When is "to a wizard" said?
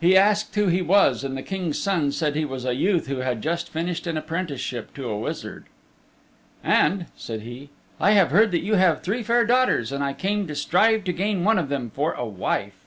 4.94-5.66